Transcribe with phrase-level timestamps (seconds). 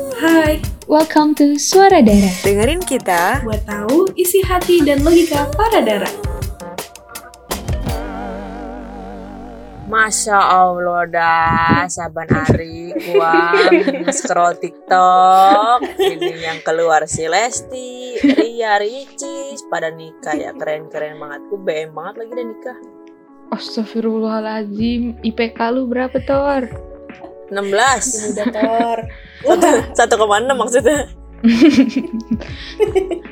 [0.00, 2.32] Hai, Welcome to Suara Darah.
[2.40, 3.44] Dengerin kita.
[3.44, 6.08] Buat tahu isi hati dan logika para darah.
[9.92, 11.84] Masya Allah dah.
[11.92, 13.60] Saban hari gua
[14.08, 15.84] scroll TikTok.
[16.00, 20.56] Ini yang keluar si Lesti Ria Ricis Pada nikah ya.
[20.56, 21.44] Keren-keren banget.
[21.52, 22.78] Gue BM banget lagi deh nikah.
[23.52, 26.89] Astagfirullahaladzim, IPK lu berapa, Tor?
[27.50, 28.98] 16 Udah Tor.
[29.42, 30.98] Satu- 1,6 maksudnya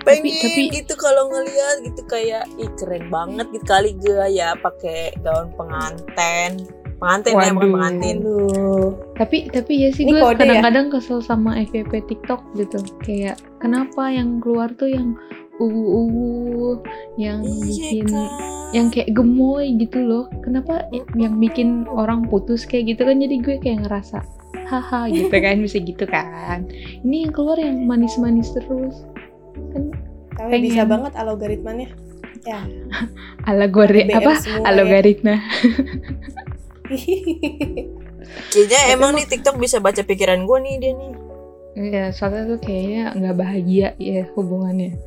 [0.03, 5.13] pengen tapi- gitu kalau ngeliat gitu kayak ih keren banget gitu kali gue ya pakai
[5.21, 6.65] gaun pengantin
[6.97, 7.71] pengantin ya bukan Waduh.
[7.71, 8.89] pengantin Aduh.
[9.15, 10.35] Tapi tapi ya sih gue ya?
[10.35, 12.79] kadang-kadang kesel sama FVP TikTok gitu.
[12.99, 15.15] Kayak kenapa yang keluar tuh yang
[15.59, 16.83] uwu-uwu,
[17.15, 18.31] yang Iya bikin kan
[18.71, 20.25] yang kayak gemoy gitu loh.
[20.45, 20.85] Kenapa
[21.17, 24.21] yang bikin orang putus kayak gitu kan jadi gue kayak ngerasa
[24.69, 26.69] haha gitu kan bisa gitu kan.
[27.03, 29.05] Ini yang keluar yang manis-manis terus.
[29.73, 29.93] Kan
[30.39, 30.65] Tapi Pengen.
[30.71, 31.89] bisa banget algoritmanya.
[32.47, 32.63] Ya.
[33.51, 34.33] alagori BM apa?
[34.39, 34.63] ya.
[34.65, 35.35] Algoritma.
[38.53, 41.13] kayaknya emang- nih TikTok bisa baca pikiran gue nih dia nih
[41.79, 44.99] Iya, soalnya tuh kayaknya nggak bahagia ya hubungannya.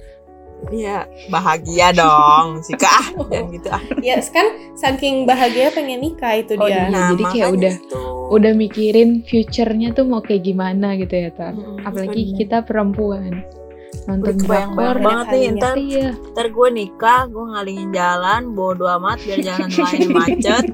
[0.67, 6.53] Iya bahagia dong sih kak jangan gitu ah ya kan saking bahagia pengen nikah itu
[6.53, 6.85] Oh, dia.
[6.85, 7.09] iya.
[7.09, 8.01] jadi kayak udah- itu.
[8.31, 11.51] Udah mikirin future-nya tuh mau kayak gimana gitu ya, Tar.
[11.51, 12.37] Mm-mm, Apalagi bener.
[12.37, 13.43] kita perempuan.
[14.01, 14.95] Nonton drakor.
[14.97, 15.51] banget nih kalinya.
[15.57, 16.09] ntar Iya.
[16.31, 20.65] ntar gue nikah gue ngalingin jalan bodo amat biar jalan lain macet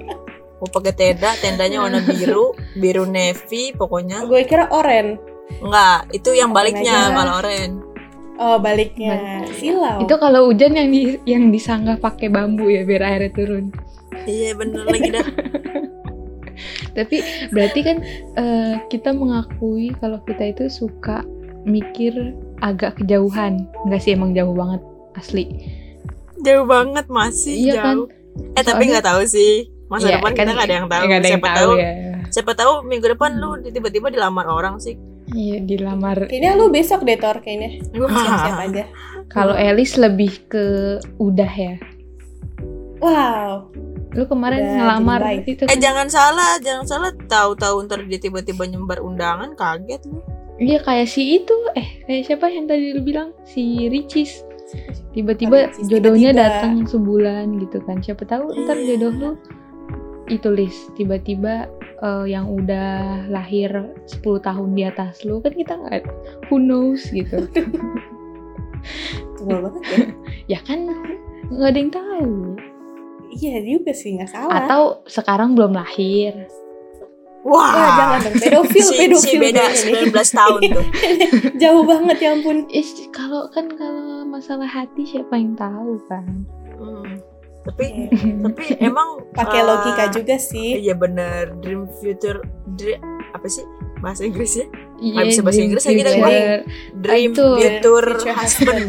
[0.56, 5.18] mau pakai tenda tendanya warna biru biru navy pokoknya Gue kira oren.
[5.58, 7.82] enggak itu yang baliknya kalau oren
[8.38, 9.42] Oh, baliknya.
[9.52, 9.98] Silau.
[10.00, 13.74] Itu kalau hujan yang di, yang disanggah pakai bambu ya biar airnya turun.
[14.24, 15.24] iya bener lagi dah
[16.94, 17.98] Tapi berarti kan
[18.36, 21.22] eh, kita mengakui kalau kita itu suka
[21.64, 22.14] mikir
[22.60, 23.66] agak kejauhan.
[23.84, 24.82] Enggak sih emang jauh banget
[25.14, 25.46] asli.
[26.40, 27.96] jauh banget masih Iya kan?
[27.98, 28.08] jauh
[28.54, 31.24] eh tapi nggak tahu sih masa Iya, depan kita nggak ada yang tahu ada yang
[31.34, 31.92] siapa tahu tahu ya.
[32.30, 34.94] siapa tahu minggu depan lu tiba-tiba dilamar orang sih
[35.30, 36.26] Iya, dilamar.
[36.26, 37.84] Kayaknya lu besok deh Tor kayaknya.
[37.98, 38.08] Wah.
[38.08, 38.84] Siap-siap aja.
[39.28, 40.66] Kalau Elis lebih ke
[41.18, 41.76] udah ya.
[42.98, 43.70] Wow.
[44.10, 45.78] Lu kemarin Udah ngelamar itu eh kan?
[45.78, 50.24] jangan salah jangan salah tahu-tahu ntar dia tiba-tiba nyembar undangan kaget lu
[50.58, 54.42] Iya kayak si itu eh kayak siapa yang tadi lu bilang si Ricis
[55.14, 56.42] tiba-tiba Ricis, jodohnya tiba-tiba.
[56.50, 58.98] datang sebulan gitu kan siapa tahu ntar Iya.
[58.98, 59.32] jodoh lu
[60.28, 61.68] itu list tiba-tiba
[61.98, 62.90] eh, yang udah
[63.28, 63.72] lahir
[64.06, 66.04] 10 tahun di atas lu kan kita nggak
[66.48, 67.48] who knows gitu
[69.38, 70.00] Tua banget ya.
[70.54, 70.80] ya kan
[71.50, 72.32] nggak ada yang tahu
[73.30, 74.54] Iya juga sih nggak salah.
[74.64, 76.48] atau sekarang belum lahir
[77.44, 78.36] wah Wah, jangan dong.
[78.40, 79.20] Pedofil, si, pedofil.
[79.22, 80.10] si beda ini.
[80.10, 80.86] 19 tahun tuh
[81.62, 82.58] Jauh banget ya ampun.
[82.68, 86.26] eh kalau kan kalau masalah hati siapa yang tahu kan
[86.78, 87.17] Hmm.
[87.68, 88.32] Tapi Iya.
[88.48, 90.80] tapi emang Pakai uh, logika juga sih.
[90.80, 92.40] iya bener dream future
[92.74, 92.98] dream,
[93.30, 93.64] apa sih
[93.98, 94.66] bahasa Inggrisnya
[94.98, 96.60] Iya, bisa bahasa Inggris lagi dah, future.
[96.98, 97.46] dream Itu.
[97.54, 98.86] future Future husband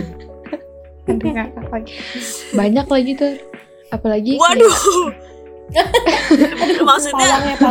[1.09, 1.33] Aduh.
[2.53, 3.33] Banyak lagi tuh.
[3.89, 4.77] Apalagi waduh
[6.83, 7.29] maksudnya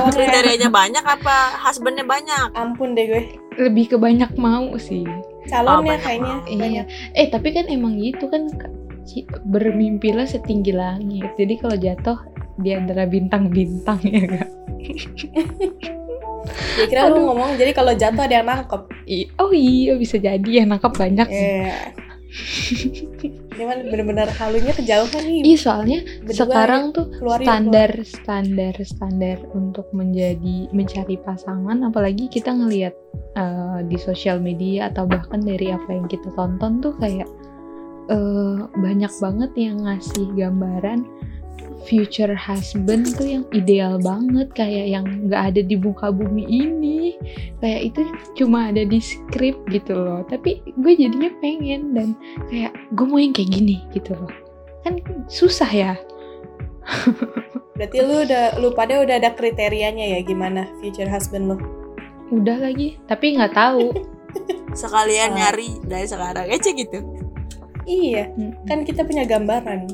[0.10, 3.24] kriterianya banyak apa husbandnya banyak Ampun deh gue.
[3.58, 5.02] lebih ke banyak mau sih.
[5.46, 6.86] Calonnya banyak kayaknya banyak.
[6.86, 7.14] Iya.
[7.16, 8.50] Eh, tapi kan emang gitu kan
[9.48, 11.32] bermimpilah setinggi langit.
[11.40, 12.18] Jadi kalau jatuh
[12.58, 14.50] di antara bintang-bintang ya enggak?
[16.78, 18.82] Ya kira lu ngomong jadi kalau jatuh ada yang nangkep.
[19.42, 21.50] Oh iya bisa jadi yang nangkap banyak sih.
[21.66, 21.76] Iya.
[23.58, 25.42] Ini kan bener-bener halunya kejauhan nih.
[25.42, 32.30] Iya soalnya Berdua sekarang tuh keluar yuk, standar standar standar untuk menjadi mencari pasangan apalagi
[32.30, 32.94] kita ngelihat
[33.34, 37.26] eh, di sosial media atau bahkan dari apa yang kita tonton tuh kayak
[38.10, 41.06] eh, banyak banget yang ngasih gambaran
[41.88, 47.16] future husband tuh yang ideal banget kayak yang nggak ada di muka bumi ini.
[47.64, 48.02] Kayak itu
[48.36, 50.22] cuma ada di skrip gitu loh.
[50.28, 52.08] Tapi gue jadinya pengen dan
[52.52, 54.32] kayak gue mau yang kayak gini gitu loh.
[54.84, 55.00] Kan
[55.32, 55.94] susah ya.
[57.80, 61.58] Berarti lu udah lu pada udah ada kriterianya ya gimana future husband lu?
[62.28, 63.96] udah lagi tapi nggak tahu.
[64.76, 65.36] Sekalian Ah.
[65.48, 67.00] nyari dari sekarang aja gitu
[67.88, 68.52] Iya, Hmm.
[68.64, 69.88] kan kita punya gambaran.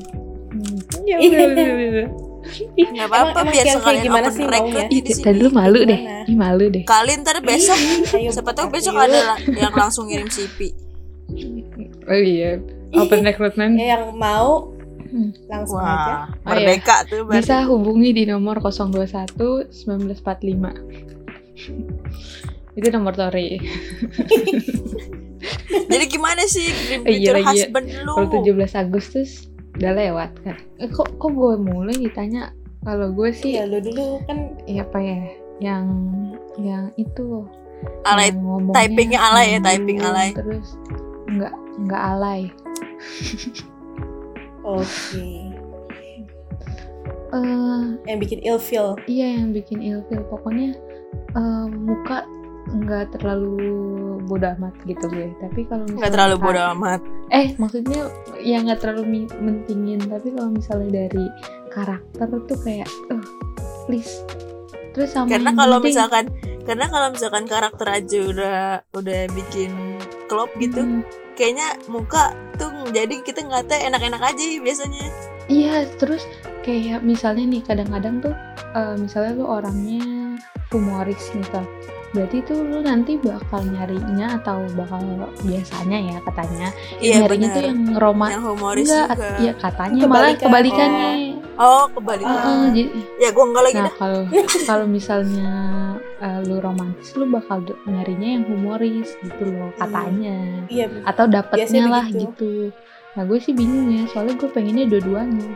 [0.50, 0.76] Hmm.
[1.04, 1.46] ya Iya.
[1.46, 2.08] udah, udah, udah.
[2.76, 5.24] nggak apa-apa biar sekalian gimana open sih record di Ih, sini.
[5.24, 5.96] tadi lu malu deh?
[6.24, 7.78] Ih, malu deh kali ntar besok
[8.34, 9.16] siapa tahu besok ada
[9.48, 10.76] yang langsung ngirim CV
[12.04, 12.60] oh iya
[12.92, 14.70] open recruitment Ya, yang mau
[15.04, 15.30] Hmm.
[15.46, 16.26] langsung aja.
[16.28, 17.38] wah Oh, merdeka tuh berarti.
[17.40, 20.68] bisa hubungi di nomor 021 1945
[22.76, 23.56] itu nomor tori
[25.66, 27.66] Jadi gimana sih dream iya future lagi ya.
[27.66, 28.12] husband lu?
[28.12, 29.30] kalau 17 Agustus
[29.74, 32.50] udah lewat kan eh, kok kok gue mulai ditanya
[32.80, 35.18] kalau gue sih Iya, lu dulu kan ya apa ya
[35.58, 35.84] yang
[36.56, 37.44] yang itu
[38.02, 40.28] Alay yang ngomongnya typingnya alay ya, nyambung, typing alay.
[40.32, 40.66] terus
[41.26, 41.52] nggak
[41.82, 42.40] nggak alay
[44.64, 45.26] oke.
[47.34, 48.88] eh Yang bikin ilfeel.
[49.04, 50.76] iya yang bikin ilfil pokoknya
[51.34, 52.24] eh, muka
[52.66, 53.60] nggak terlalu
[54.18, 57.00] bodoh amat gitu gue tapi kalau nggak terlalu bodoh amat.
[57.28, 58.08] eh maksudnya
[58.38, 59.02] ya nggak terlalu
[59.34, 61.26] mentingin tapi kalau misalnya dari
[61.68, 63.22] karakter tuh kayak eh
[63.84, 64.22] please
[64.90, 66.24] terus sama Karena kalau penting- misalkan
[66.62, 68.58] karena kalau misalkan karakter aja udah
[68.94, 69.70] udah bikin
[70.24, 75.04] klop gitu, Hmm, kayaknya muka tuh jadi kita ngeliatnya enak-enak aja biasanya.
[75.46, 76.24] iya terus
[76.62, 78.32] kayak misalnya nih kadang-kadang tuh
[78.74, 80.02] eh, misalnya lu orangnya
[80.68, 81.62] humoris Kak.
[82.10, 85.02] berarti tuh lu nanti bakal nyarinya atau bakal
[85.42, 87.70] biasanya ya katanya Iya nyarinya tuh benar.
[87.70, 89.28] yang roma Yang humoris enggak juga.
[89.40, 90.42] ya katanya malah Kebalikan.
[90.42, 91.10] kebalikannya
[91.54, 92.34] Oh, kebalikan.
[92.34, 93.94] Heeh, jadi ya gua enggak lagi Nah dah.
[93.96, 94.20] kalau
[94.68, 95.50] kalau misalnya
[96.16, 101.86] eh, lu romantis lu bakal nyarinya yang humoris gitu loh katanya Iya, atau dapetnya Biasanya
[101.88, 102.22] lah begitu.
[102.24, 102.52] gitu.
[103.14, 105.50] Nah gue sih bingung ya soalnya gue pengennya dua-duanya.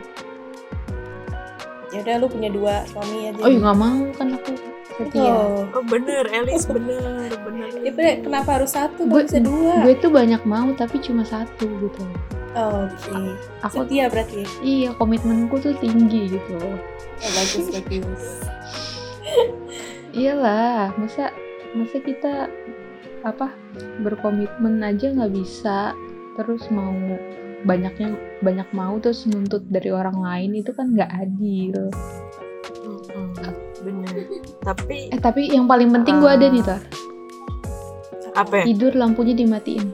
[1.89, 3.39] Ya udah lu punya dua suami aja.
[3.41, 4.51] Oh ya nggak mau kan aku
[4.93, 5.31] setia.
[5.31, 5.63] Oh.
[5.73, 7.69] Oh bener, Elis bener, bener.
[7.79, 9.05] Ya bener, kenapa harus satu?
[9.05, 9.81] Gue- bisa dua.
[9.81, 12.03] Gue tuh banyak mau tapi cuma satu gitu.
[12.51, 13.37] Oh, Oke.
[13.61, 14.41] Aku Setia berarti.
[14.41, 14.47] ya?
[14.59, 16.57] iya komitmenku tuh tinggi gitu.
[16.57, 16.77] Oh,
[17.31, 18.23] bagus bagus.
[20.17, 21.29] Iyalah masa
[21.77, 22.49] masa kita
[23.21, 23.53] apa
[24.01, 25.93] berkomitmen aja nggak bisa
[26.33, 26.95] terus mau
[27.61, 31.91] banyaknya banyak mau terus nuntut dari orang lain itu kan nggak adil.
[32.79, 33.25] Mm-mm,
[33.81, 34.13] bener.
[34.61, 36.81] Tapi Eh tapi yang paling penting gue ada nih Tar.
[38.31, 38.65] apa ya?
[38.71, 39.87] Tidur lampunya dimatiin.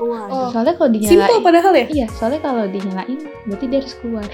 [0.00, 0.48] Wah, Oh.
[0.50, 1.86] Soalnya kalau Simple dinyalain padahal ya.
[1.86, 4.26] Iya, soalnya kalau dinyalain berarti dia harus keluar.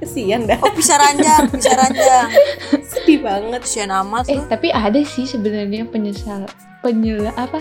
[0.00, 0.58] Kesian dah.
[0.58, 2.26] Oh bisa ranjang, bisa ranjang.
[2.90, 3.60] Sedih banget.
[3.62, 6.48] Kesian amat Eh, tapi ada sih sebenarnya penyesal
[6.80, 7.60] penyela apa?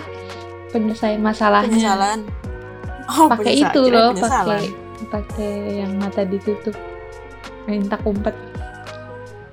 [0.70, 1.70] Penyelesaian masalahnya.
[1.70, 2.20] Penyesalan.
[3.10, 4.70] Oh, Pakai itu loh, pakai
[5.08, 6.78] pakai yang mata ditutup.
[7.66, 8.34] Minta kumpet.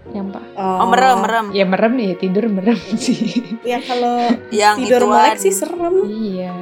[0.09, 0.45] Yang Pak.
[0.55, 1.47] Oh merem, merem.
[1.51, 3.57] Ya merem ya, tidur merem sih.
[3.61, 5.17] Ya kalau Yang tidur ituan.
[5.19, 5.95] melek sih serem.
[6.07, 6.53] iya.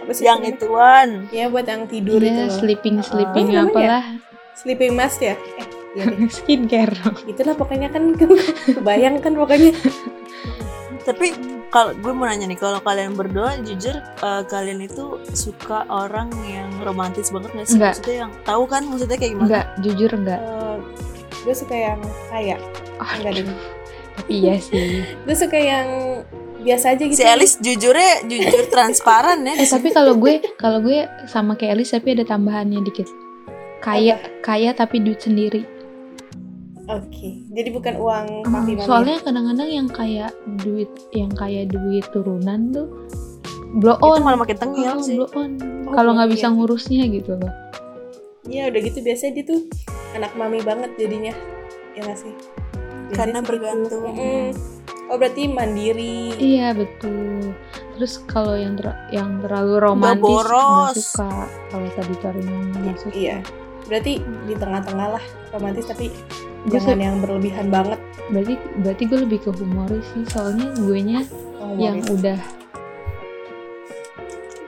[0.00, 1.08] Apa sih Yang ituan.
[1.28, 2.54] Ya buat yang tidur itu Iya, loh.
[2.54, 3.70] sleeping sleeping Apa namanya?
[3.72, 4.04] apalah.
[4.54, 5.34] Sleeping mask ya?
[5.34, 5.66] Eh,
[5.96, 6.30] deh.
[6.36, 6.94] Skincare.
[7.24, 8.14] Itulah pokoknya kan
[8.76, 9.70] kebayang kan pokoknya.
[11.04, 11.26] Tapi
[11.68, 16.72] kalau gue mau nanya nih, kalau kalian berdua jujur eh, kalian itu suka orang yang
[16.80, 17.76] romantis banget gak sih?
[17.76, 17.94] Enggak.
[17.94, 19.46] Maksudnya yang tahu kan maksudnya kayak gimana?
[19.46, 20.40] Enggak, jujur enggak.
[20.40, 20.76] Eh,
[21.44, 22.00] gue suka yang
[22.32, 22.56] kaya.
[22.96, 23.44] Ah, Enggak deh.
[24.14, 25.02] tapi iya sih.
[25.26, 25.88] Gue suka yang
[26.62, 27.18] biasa aja gitu.
[27.18, 29.58] Si Elis jujurnya jujur transparan ya.
[29.60, 33.10] Eh tapi kalau gue kalau gue sama kayak Elis tapi ada tambahannya dikit.
[33.82, 35.66] Kaya kaya tapi duit sendiri.
[36.86, 37.40] Oke.
[37.48, 38.84] Jadi bukan uang Hmm, papi mami.
[38.84, 42.88] soalnya kadang-kadang yang kayak duit yang kayak duit turunan tuh
[43.74, 44.20] blow Itu on.
[44.20, 45.16] malah makin tengil Oh, sih.
[45.16, 45.56] blow on.
[45.84, 46.34] Oh, kalau nggak iya.
[46.36, 47.52] bisa ngurusnya gitu loh.
[48.44, 49.60] Iya udah gitu biasanya dia tuh
[50.12, 51.32] anak mami banget jadinya.
[51.94, 52.34] Ya nggak sih?
[52.34, 53.48] Biasanya Karena segitu.
[53.48, 54.02] bergantung.
[54.06, 54.46] Mm-mm.
[55.04, 56.32] Oh berarti mandiri.
[56.36, 57.52] Iya betul.
[57.94, 61.30] Terus kalau yang ter- yang terlalu romantis nggak suka.
[61.70, 63.14] Kalau tadi yang nggak suka.
[63.14, 63.36] Iya.
[63.84, 64.12] Berarti
[64.44, 66.08] di tengah-tengah lah romantis tapi
[66.66, 67.98] jangan yang berlebihan banget.
[68.24, 70.24] berarti berarti gue lebih ke humoris sih.
[70.26, 71.20] Soalnya gue nya
[71.56, 72.14] Oh, yang humoris.
[72.14, 72.38] udah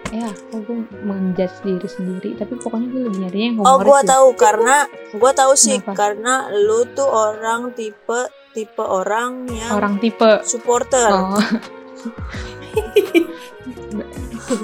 [0.08, 3.98] ya kok gue menjudge diri sendiri tapi pokoknya gue lebih nyarinya yang Oh, humoris gua
[3.98, 4.08] sih.
[4.08, 4.76] tahu karena
[5.12, 5.94] gua tahu sih Kenapa?
[5.94, 11.10] karena lu tuh orang tipe tipe orang yang orang tipe supporter.
[11.10, 11.36] oh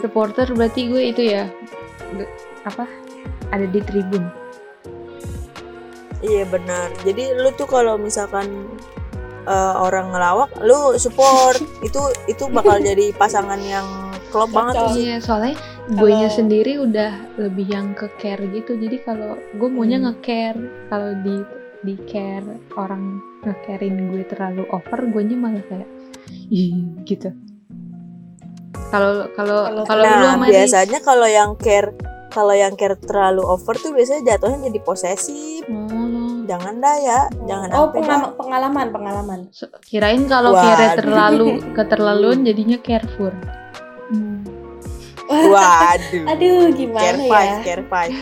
[0.00, 1.50] supporter berarti gue itu ya
[2.62, 2.86] apa
[3.50, 4.30] ada di tribun
[6.22, 6.94] Iya benar.
[7.02, 8.46] Jadi lu tuh kalau misalkan
[9.42, 11.58] eh, orang ngelawak, lu support.
[11.86, 13.84] itu itu bakal jadi pasangan yang
[14.30, 15.04] klop banget sih.
[15.04, 15.52] iya soalnya
[15.92, 20.08] gue nya sendiri udah lebih yang ke care gitu jadi kalau gue maunya Hmm.
[20.08, 20.56] nge-care
[20.88, 21.36] kalau di
[21.82, 22.40] di care
[22.72, 25.84] orang nge-carein gue terlalu over gue nya malah kayak
[26.48, 26.72] ih
[27.04, 27.28] gitu
[28.88, 31.92] kalau kalau Kalau- lu Nah, biasanya kalau yang care
[32.28, 35.68] kalau yang care terlalu over tuh biasanya jatuhnya jadi posesif.
[35.68, 36.01] oh,
[36.42, 37.94] Jangan dah ya, jangan Oh dah.
[37.94, 39.38] pengalaman pengalaman pengalaman.
[39.86, 43.30] Kirain kalau care terlalu keterlaluan jadinya careful.
[44.10, 44.42] Hmm.
[45.30, 46.26] Waduh.
[46.34, 47.30] Aduh, gimana care ya?
[47.30, 48.14] five, care five.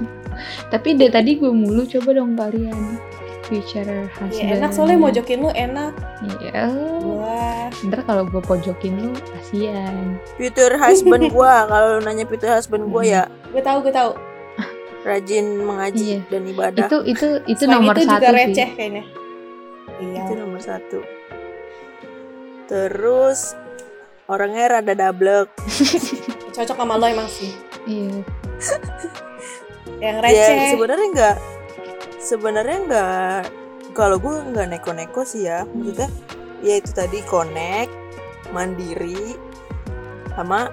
[0.74, 2.98] Tapi dari tadi gue mulu coba dong kalian.
[3.44, 4.40] future husband.
[4.40, 5.92] Ya enak soalnya mojokin lu enak.
[6.40, 6.64] Iya.
[7.04, 7.68] Wah.
[7.84, 10.16] Ntar kalau gue pojokin lu kasihan.
[10.40, 14.16] Future husband gua kalau lu nanya future husband gua ya Gue tahu, gue tahu.
[15.04, 16.18] Rajin mengaji Iya.
[16.26, 16.86] dan ibadah.
[16.86, 18.36] Itu itu itu Selain nomor itu satu juga sih.
[18.40, 19.04] receh kayaknya.
[20.00, 20.18] Iya.
[20.18, 20.98] Itu nomor satu.
[22.64, 23.40] Terus
[24.24, 25.48] orangnya rada dablek.
[26.54, 27.52] Cocok sama lo emang sih.
[27.84, 28.24] Iya.
[30.00, 30.68] Yang Ya receh.
[30.72, 31.36] sebenarnya enggak
[32.18, 33.42] sebenarnya enggak
[33.92, 36.08] kalau gue nggak neko-neko sih ya maksudnya
[36.60, 37.92] ya itu tadi connect
[38.50, 39.36] mandiri
[40.32, 40.72] sama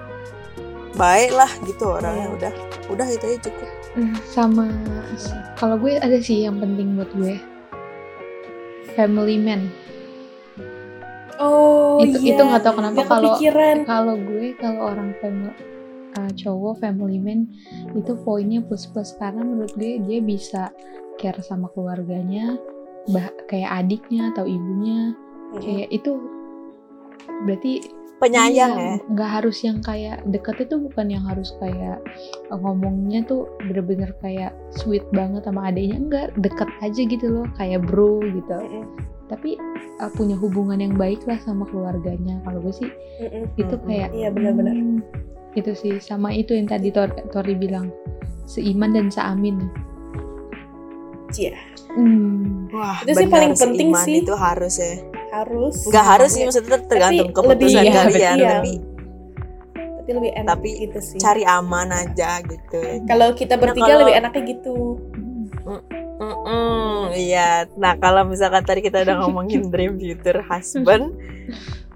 [0.94, 2.34] baik lah gitu orangnya Iya.
[2.34, 2.52] udah
[2.88, 3.68] udah itu aja cukup
[4.32, 4.72] Sama
[5.60, 7.36] kalau gue ada sih yang penting buat gue.
[8.96, 9.68] Family man.
[11.40, 12.36] Oh Itu- iya.
[12.36, 13.36] itu nggak tahu kenapa kalau-.
[13.84, 15.52] Kalau gue kalau orang family
[16.32, 17.48] cowok family man
[17.96, 20.68] itu poinnya plus plus karena menurut gue dia bisa
[21.20, 22.56] care sama keluarganya,
[23.08, 25.60] bah kayak adiknya atau ibunya Mm-mm.
[25.60, 26.12] kayak itu
[27.44, 27.72] berarti
[28.22, 31.98] penyayang iya, ya nggak harus yang kayak deket itu bukan yang harus kayak
[32.46, 37.82] eh, ngomongnya tuh bener-bener kayak sweet banget sama adiknya enggak deket aja gitu loh kayak
[37.82, 38.86] bro gitu Mm-mm.
[39.26, 39.58] tapi
[39.98, 43.50] eh, punya hubungan yang baik lah sama keluarganya kalau gue sih Mm-mm.
[43.58, 43.86] itu Mm-mm.
[43.90, 44.74] kayak Iya, benar-benar.
[44.78, 44.98] hmm,
[45.52, 47.90] itu sih sama itu yang tadi Tor Tori bilang
[48.46, 49.66] seiman dan seamin
[51.32, 51.56] Cia.
[51.96, 52.68] hmm.
[52.70, 54.20] wah Itu sih paling penting sih.
[54.20, 54.94] itu harus ya
[55.32, 55.76] Harus.
[55.82, 56.46] nggak harus sih Iya.
[56.46, 58.50] maksudnya tergantung Tapi keputusan lebih- kalian iya.
[58.52, 58.72] tapi
[59.72, 61.18] Tapi lebih enak Tapi gitu sih.
[61.18, 64.76] cari aman aja gitu Kalau kita bertiga kalau- lebih enaknya gitu.
[66.14, 67.66] Mm-mm, iya.
[67.74, 71.14] Nah kalau misalkan tadi kita udah ngomongin dream future husband,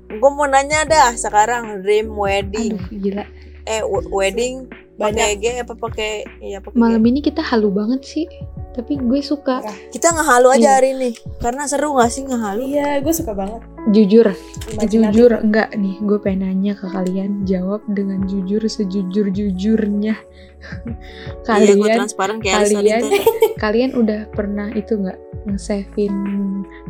[0.08, 2.74] gue mau nanya dah sekarang dream wedding.
[2.74, 3.24] aduh gila
[3.64, 5.26] Eh wedding Banyak.
[5.36, 7.06] G apa pakai iya pakai malam G.
[7.06, 8.26] ini kita halu banget sih
[8.72, 10.56] tapi gue suka Kita ngehalu Iya.
[10.58, 12.60] aja hari ini karena seru gak sih ngehalu?
[12.66, 13.64] Iya, gue suka banget.
[13.88, 14.26] jujur
[14.68, 15.14] Imajinatif.
[15.14, 20.16] jujur enggak nih gue pengen nanya ke kalian jawab dengan jujur sejujur jujurnya
[21.46, 23.02] Iya gue kalian transparan kayak tadi kalian
[23.62, 26.14] kalian udah pernah itu nggak nge-savein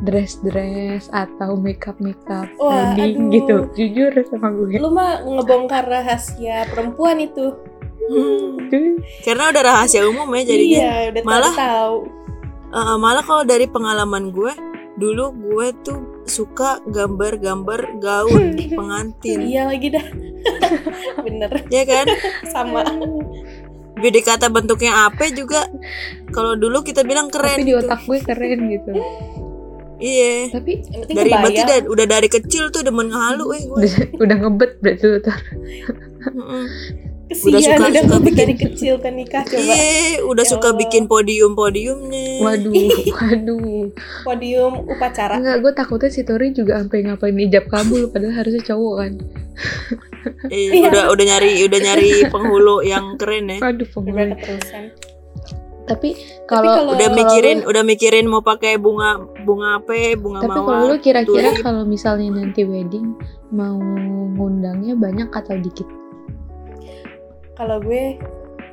[0.02, 3.32] dress dress atau makeup makeup Wah, wedding aduh.
[3.32, 7.52] gitu jujur sama gue Lu mah ngebongkar rahasia perempuan itu.
[8.06, 8.70] Hmm,
[9.20, 10.80] Karena udah rahasia umum ya jadinya.
[10.80, 11.96] iya, udah malah- tahu.
[12.68, 14.52] Eh, malah kalau dari pengalaman gue,
[14.94, 19.38] dulu gue tuh suka gambar-gambar gaun pengantin.
[19.40, 20.06] Iya lagi dah.
[21.25, 22.06] Bener, Ya kan?
[22.46, 22.82] sama.
[23.96, 25.66] Beda kata bentuknya apa juga.
[26.28, 27.56] Kalau dulu kita bilang keren.
[27.56, 27.80] tapi di gitu.
[27.80, 28.90] otak gue keren gitu
[29.96, 30.52] Iya.
[30.52, 33.80] tapi Dari berarti udah, udah dari kecil tuh demen ngehalu eh gue.
[33.80, 35.06] udah, udah ngebet berarti.
[36.28, 36.64] Mm-mm.
[37.26, 39.59] Kesian udah udah, suka- suka ngubek bikin- dari kecil kan nikah coba.
[39.68, 39.83] Iya,
[40.25, 40.78] udah Ya suka Allah.
[40.78, 42.26] bikin podium-podiumnya.
[42.38, 42.75] waduh
[43.12, 43.90] waduh
[44.23, 45.35] Podium upacara.
[45.37, 49.12] enggak gue takutnya si Tori juga sampai ngapain ijab kabul padahal harusnya cowok kan
[50.49, 50.87] Iya, Iya.
[50.87, 53.59] udah udah nyari udah nyari penghulu yang keren ya.
[53.61, 54.85] waduh Udah keterusan.
[55.85, 56.09] tapi
[56.45, 60.66] kalau- Udah mikirin lu- udah mikirin mau pakai bunga bunga apa, bunga tapi mawar.
[60.68, 63.14] kalau lu kira-kira kalau misalnya nanti wedding
[63.50, 63.78] mau
[64.33, 65.87] ngundangnya banyak atau dikit
[67.56, 68.20] Kalau gue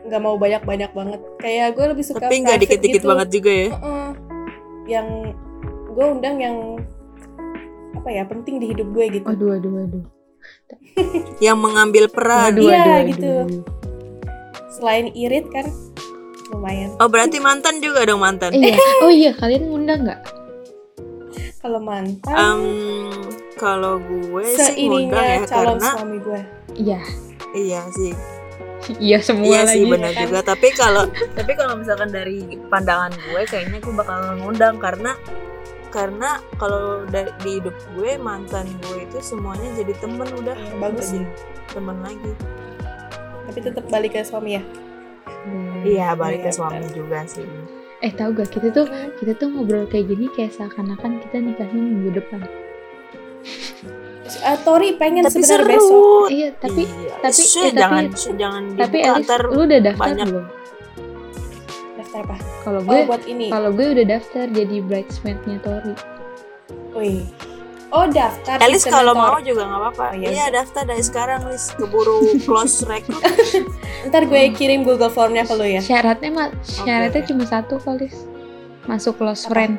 [0.03, 1.19] nggak mau banyak-banyak banget.
[1.39, 3.07] Kayak gue lebih suka Tapi nggak dikit-dikit gitu.
[3.07, 3.67] banget juga ya.
[3.71, 4.09] Heeh.
[4.85, 5.07] Yang
[5.89, 6.57] gue undang yang
[7.93, 9.23] apa ya penting di hidup gue gitu.
[9.23, 10.03] waduh waduh waduh
[11.39, 12.51] Yang mengambil peran.
[12.51, 13.29] waduh Iya, waduh, waduh, gitu.
[13.31, 13.63] waduh.
[14.69, 15.65] Selain irit kan
[16.51, 16.91] lumayan.
[16.97, 18.51] Oh, berarti mantan juga dong mantan.
[18.51, 20.19] iya oh iya kalian ngundang nggak
[21.57, 22.61] Kalau mantan Em,
[23.55, 26.41] kalau gue sih ngundang seininya ya calon karena suami gue.
[26.75, 26.99] iya
[27.55, 28.11] iya sih.
[28.97, 30.23] Iya semua Iya lagi sih benar kan?
[30.25, 30.39] juga.
[30.43, 32.37] Tapi kalau tapi kalau misalkan dari
[32.67, 35.11] pandangan gue kayaknya gue bakal ngundang karena
[35.87, 37.21] karena kalau di
[37.53, 41.27] hidup gue mantan gue itu semuanya jadi temen udah Iya, bagus jadi
[41.69, 42.31] temen lagi.
[43.43, 44.63] Tapi tetap balik ke suami ya.
[45.43, 45.83] Hmm.
[45.83, 47.45] Iya balik ke Iya, suami juga sih.
[47.99, 48.83] eh tahu gak kita tuh
[49.15, 52.43] kita tuh ngobrol kayak gini kayak seakan-akan kita nikahnya minggu depan
[54.23, 55.91] Eh, Tori pengen Tapi sebenarnya seru.
[55.91, 56.25] besok.
[56.29, 57.13] iya tapi Iya.
[57.19, 60.25] tapi- Shh, eh, tapi- jangan shh, jangan tapi dibuka Alice ntar lu udah daftar banyak.
[60.25, 60.45] belum
[61.93, 62.35] Daftar apa?
[62.61, 63.47] kalau Oh gue buat ini.
[63.49, 65.93] kalau gue udah daftar jadi bridesmaidnya Tori
[66.93, 67.25] Wih.
[67.89, 68.57] Oh daftar.
[68.59, 70.05] Elis kalau mau juga nggak apa-apa.
[70.07, 70.27] Oh, iya.
[70.31, 73.21] iya daftar dari sekarang Lis keburu close record.
[74.07, 75.77] Ntar gue kirim Google Formnya ke lo ya.
[75.79, 77.29] syaratnya mah syaratnya oke.
[77.29, 78.09] cuma satu kali
[78.83, 79.49] masuk close Apa?
[79.51, 79.77] friend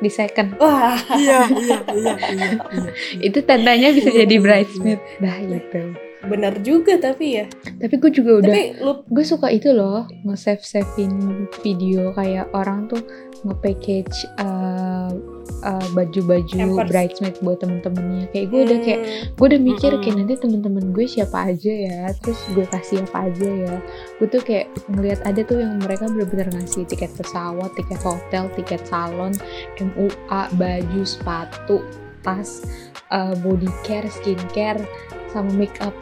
[0.00, 0.96] di second Wah.
[1.16, 2.48] iya iya iya iya.
[2.60, 2.90] iya.
[3.24, 7.46] itu tandanya bisa jadi bridesmaid dah gitu benar juga tapi ya
[7.78, 12.90] tapi gue juga udah tapi lu gue suka itu loh nge-save savein video kayak orang
[12.90, 13.00] tuh
[13.46, 15.10] nge-package uh,
[15.62, 18.26] uh, baju-baju bridesmaid buat temen-temennya.
[18.30, 20.02] Kayak gue udah kayak Hmm, gue udah mikir Mm-mm.
[20.02, 22.00] kayak nanti temen-temen gue siapa aja ya?
[22.20, 23.74] Terus gue kasih apa aja ya?
[24.18, 28.82] Gue tuh kayak ngelihat ada tuh yang mereka bener-bener ngasih tiket pesawat tiket hotel tiket
[28.84, 29.32] salon
[29.78, 31.86] MUA baju sepatu
[32.20, 32.66] tas
[33.14, 34.82] uh, body care skincare
[35.30, 35.94] sama make up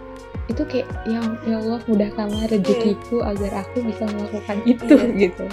[0.45, 5.13] itu kayak yang ya Allah mudahkanlah rezekiku agar aku bisa melakukan itu Iya.
[5.29, 5.45] gitu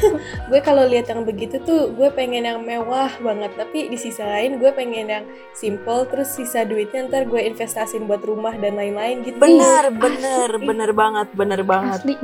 [0.50, 3.54] gue kalau lihat yang begitu tuh gue pengen yang mewah banget.
[3.56, 5.24] Tapi di sisi lain gue pengen yang
[5.56, 9.38] simple terus sisa duitnya ntar gue investasin buat rumah dan lain-lain gitu.
[9.38, 10.66] Benar benar asli.
[10.66, 12.00] bener banget bener banget.
[12.02, 12.14] Asli.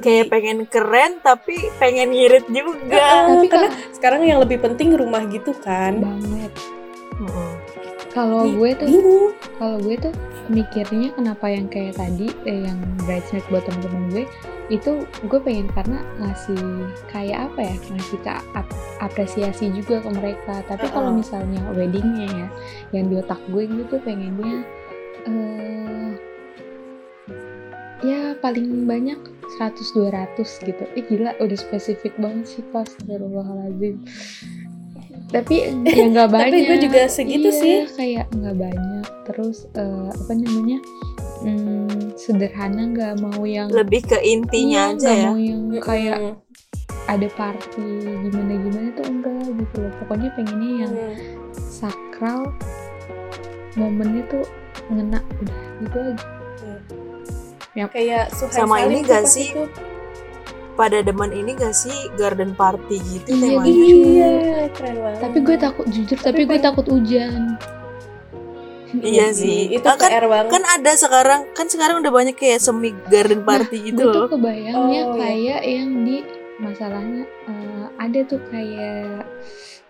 [0.00, 3.30] Kayak pengen keren tapi pengen ngirit juga.
[3.36, 6.00] Tapi karena sekarang yang lebih penting rumah gitu kan.
[6.00, 6.52] Banget.
[7.20, 7.52] Mm-mm.
[8.16, 10.10] kalau gue tuh kalau gue tuh
[10.48, 14.24] mikirnya kenapa yang kayak tadi eh, yang bridesmaid buat temen-temen gue
[14.70, 16.62] itu gue pengen karena ngasih
[17.10, 20.62] kayak apa ya ngasih ke ap- apresiasi juga ke mereka.
[20.64, 21.18] Tapi kalau Uh-uh.
[21.18, 22.48] misalnya weddingnya ya
[22.94, 24.62] yang di otak gue tuh pengennya
[25.26, 26.10] eh
[28.00, 29.18] ya paling banyak
[29.58, 30.84] 100-200 gitu.
[30.94, 34.00] Eh gila udah spesifik banget sih pas Astagfirullahaladzim.
[35.30, 35.54] Tapi
[35.98, 37.76] ya nggak banyak Tapi gue juga segitu Iya, sih.
[37.98, 39.06] kayak nggak banyak.
[39.26, 40.78] Terus eh, apa namanya
[41.40, 46.18] hmm, sederhana nggak mau yang lebih ke intinya Iya, aja nggak ya mau yang kayak
[46.18, 46.34] Mm-mm.
[47.06, 47.86] ada party
[48.22, 51.16] gimana gimana tuh enggak gitu loh pokoknya pengennya yang Hmm.
[51.56, 52.40] sakral
[53.72, 54.44] momennya tuh
[54.88, 56.26] ngena udah gitu aja
[57.86, 59.48] kayak Suhai Sama Salim ini gak sih?
[59.48, 59.64] itu.
[60.72, 64.06] pada demen ini gak sih garden party gitu Iya, temanya gitu.
[64.08, 64.30] iya
[64.72, 67.42] keren banget tapi gue takut jujur tapi, Tapi gue takut hujan
[69.02, 69.60] Iya sih.
[69.70, 70.50] itu Ah, kan- PR banget.
[70.50, 74.30] kan ada sekarang kan sekarang udah banyak kayak semi garden party gitu gue tuh loh.
[74.30, 75.04] kebayangnya Oh, iya.
[75.16, 76.16] kayak yang di
[76.56, 79.24] masalahnya eh, ada tuh kayak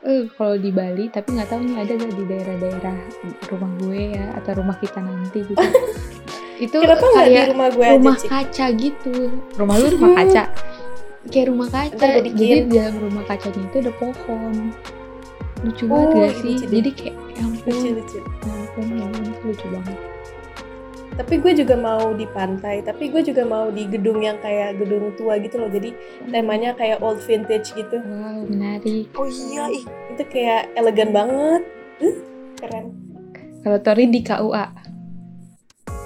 [0.01, 2.97] eh kalau di Bali tapi nggak tahu nih ada gak di daerah-daerah
[3.47, 5.61] rumah gue ya atau rumah kita nanti gitu.
[6.61, 8.31] Itu kenapa nggak di kayak rumah gue rumah aja Cik?
[8.31, 9.13] kaca gitu.
[9.55, 10.45] Rumah lu rumah kaca?
[11.27, 12.07] Kayak rumah kaca.
[12.17, 14.55] jadi di dalam rumah kacanya itu ada pohon.
[15.61, 16.57] Lucu banget Oh, gak sih?
[16.63, 19.99] jadi kayak ya ampun lucu lucu ya ampun ya ampun itu lucu banget.
[21.11, 25.13] Tapi gue juga mau di pantai tapi gue juga mau di gedung yang kayak gedung
[25.17, 25.73] tua gitu loh.
[25.73, 25.97] Jadi
[26.29, 27.97] temanya kayak old vintage gitu.
[28.05, 29.09] Wow menarik.
[29.17, 29.85] Oh iya ih.
[30.13, 31.63] Itu kayak elegan banget.
[32.05, 32.17] Uh,
[32.61, 32.93] keren.
[33.61, 34.90] Kalau Tori di KUA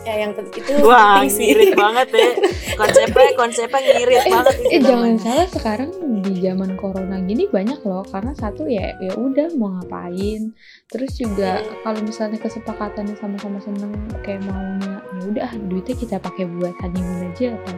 [0.05, 2.29] ya yang itu wah penting sih ngirit banget ya
[2.75, 5.23] konsepnya konsepnya ngirit banget itu eh jangan namanya.
[5.23, 5.91] salah sekarang
[6.21, 10.53] di zaman corona gini banyak loh karena satu ya ya udah mau ngapain
[10.87, 11.77] terus juga Hmm.
[11.83, 17.55] kalau misalnya kesepakatannya sama-sama seneng kayak maunya ya udah duitnya kita pakai buat honeymoon aja
[17.55, 17.77] atau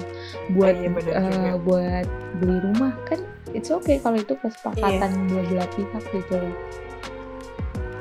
[0.53, 1.51] buat iya, bener eh, juga.
[1.62, 3.21] buat beli rumah kan
[3.53, 5.27] it's okay kalau itu kesepakatan Iya.
[5.29, 6.55] dua belah pihak gitu loh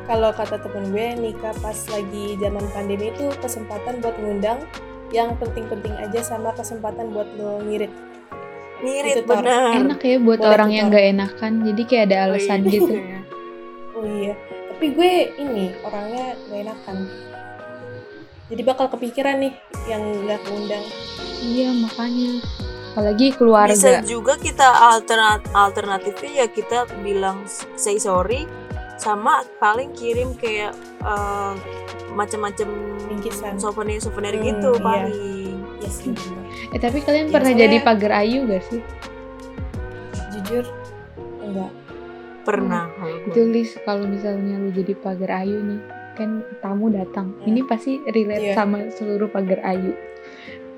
[0.06, 4.62] kalau kata temen gue nikah pas lagi zaman pandemi itu kesempatan buat ngundang
[5.10, 7.89] yang penting-penting aja sama kesempatan buat lo ngirit.
[8.86, 12.26] Ngirit Itu, bener enak ya buat Boleh orang yang nggak enakan jadi kayak ada Oh,
[12.32, 12.72] alasan iya.
[12.72, 12.94] gitu.
[13.96, 14.36] Oh iya.
[14.76, 16.98] Tapi gue ini orangnya gak enakan.
[18.52, 19.56] Jadi bakal kepikiran nih
[19.88, 20.84] yang nggak ngundang.
[21.39, 22.44] Iya makanya.
[22.91, 27.48] Apalagi bisa keluarga juga kita alternat alternatifnya ya kita bilang
[27.80, 28.44] say sorry
[28.95, 31.53] sama paling kirim kayak eh,
[32.12, 32.69] macam-macam
[33.05, 33.55] Bingkisan.
[33.58, 34.81] souvenir souvenir Hmm, gitu iya.
[34.81, 35.15] paling
[35.77, 36.43] ya sih bener.
[36.71, 38.81] eh tapi kalian Ya, pernah soalnya- jadi pagar ayu gak sih
[40.31, 40.65] jujur
[41.39, 41.71] enggak
[42.41, 43.34] pernah kalau gue.
[43.34, 45.81] tulis kalau misalnya lu jadi pagar ayu nih
[46.15, 47.47] kan tamu datang Hmm.
[47.47, 48.55] ini pasti relate Iya.
[48.55, 49.91] sama seluruh pagar ayu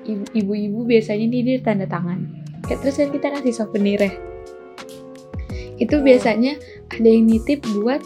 [0.00, 2.24] Ibu- ibu-ibu biasanya nih dia tanda tangan
[2.64, 4.12] kayak terus kan kita kasih souvenir ya
[5.78, 6.58] itu biasanya
[6.90, 8.02] ada yang nitip buat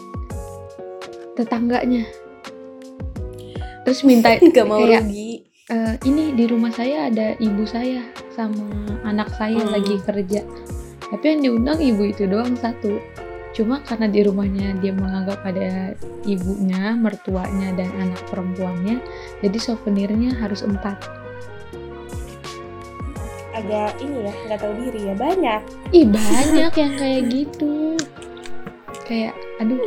[1.33, 2.05] tetangganya.
[3.83, 5.43] Terus minta nggak mau kayak rugi.
[5.69, 8.65] "Eh, ini di rumah saya ada ibu saya sama
[9.03, 9.73] anak saya Hmm.
[9.73, 10.41] lagi kerja.
[11.13, 12.97] Tapi yang diundang ibu itu doang satu.
[13.53, 15.93] Cuma karena di rumahnya dia menganggap ada
[16.25, 18.97] ibunya mertuanya dan anak perempuannya
[19.45, 20.97] jadi souvenirnya harus empat
[23.53, 25.61] agak ini ya nggak tahu diri ya banyak
[25.93, 27.97] ih banyak yang kayak gitu
[29.05, 29.79] kayak aduh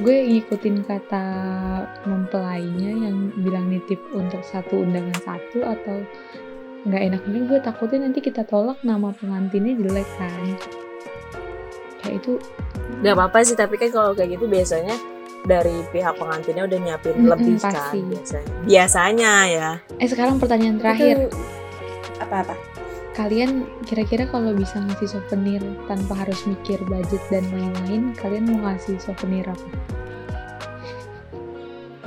[0.00, 1.26] gue ngikutin kata
[2.08, 6.00] mempelainya yang bilang nitip untuk satu undangan satu atau
[6.88, 10.56] nggak enak juga gue takutnya nanti kita tolak nama pengantinnya jelek kan
[12.02, 12.40] kayak itu
[13.04, 14.96] nggak apa-apa sih tapi kan kalau kayak gitu biasanya
[15.42, 17.98] dari pihak pengantinnya udah nyiapin Mm-mm, lebih pasti.
[17.98, 21.28] kan biasanya biasanya ya Eh sekarang pertanyaan terakhir.
[21.28, 21.38] Itu
[22.22, 22.71] apa-apa?
[23.12, 28.96] Kalian kira-kira kalau bisa ngasih souvenir tanpa harus mikir budget dan lain-lain, kalian mau ngasih
[28.96, 29.68] souvenir apa?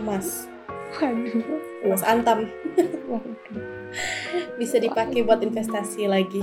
[0.02, 0.50] Emas.
[0.98, 1.46] Waduh.
[1.86, 2.50] Emas antam.
[3.06, 3.62] Waduh.
[4.58, 6.42] Bisa dipakai buat investasi lagi.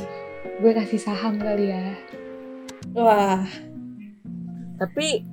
[0.62, 1.98] Gue kasih saham kali ya.
[2.94, 3.42] Wah,
[4.78, 5.26] tapi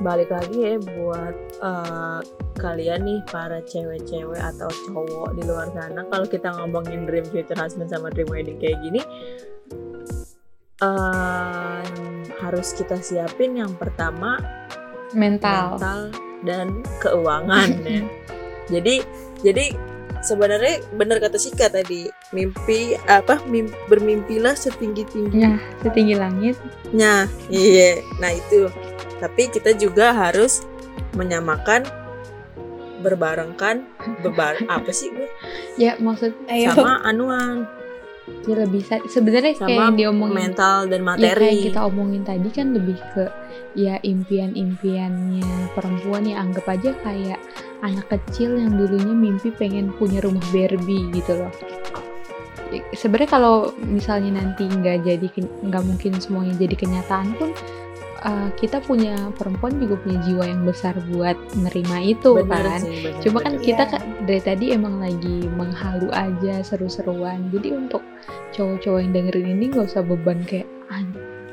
[0.00, 2.20] balik lagi ya buat eh,
[2.60, 7.88] kalian nih para cewek-cewek atau cowok di luar sana kalau kita ngomongin dream future husband
[7.88, 9.00] sama dream wedding kayak gini
[10.84, 11.82] eh,
[12.40, 14.36] harus kita siapin yang pertama
[15.16, 15.76] Mental.
[15.80, 16.00] mental
[16.46, 18.04] dan keuangan ya.
[18.78, 19.02] Jadi
[19.42, 19.74] jadi
[20.22, 25.58] sebenarnya benar kata Sika tadi mimpi apa mim- bermimpilah setinggi tingginya.
[25.58, 26.54] Ya, setinggi langit.
[27.50, 27.98] Iya.
[28.22, 28.70] Nah itu.
[29.18, 30.62] Tapi kita juga harus
[31.18, 31.82] menyamakan
[33.00, 33.84] berbarengkan
[34.20, 35.28] bebar apa sih gue
[35.76, 36.70] Ya maksud ayo.
[36.72, 37.64] sama anuan
[38.46, 41.40] ya lebih sebenarnya kayak sama yang diomongin mental dan ya materi.
[41.50, 43.24] kayak kita omongin tadi kan lebih ke
[43.74, 47.40] ya impian-impiannya perempuan ya anggap aja kayak
[47.80, 51.52] anak kecil yang dulunya mimpi pengen punya rumah Barbie gitu loh.
[52.70, 55.26] Ya, Sebenarnya kalau misalnya nanti nggak jadi
[55.66, 57.50] nggak mungkin semuanya jadi kenyataan pun
[58.20, 62.80] uh, kita punya perempuan juga punya jiwa yang besar buat nerima itu Bener kan.
[62.80, 63.64] sih, bener, Cuma kan bener.
[63.64, 63.92] kita Iya.
[63.92, 67.48] kan dari tadi emang lagi menghalu aja seru-seruan.
[67.48, 68.02] Jadi untuk
[68.52, 70.68] cowok-cowok yang dengerin ini gak usah beban kayak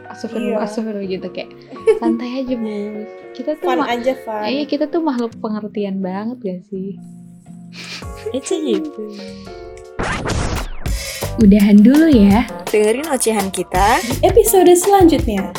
[0.08, 0.66] astagfirullah, Iya.
[0.66, 1.52] astagfirullah gitu kayak
[1.98, 3.10] santai aja bos.
[3.32, 4.44] Kita tuh Fun aja, fun.
[4.46, 6.98] eh, kita tuh makhluk pengertian banget gak sih?
[8.32, 9.04] It's a gitu.
[11.38, 12.50] Udahan dulu ya.
[12.68, 15.54] Dengerin ocehan kita Episode selanjutnya.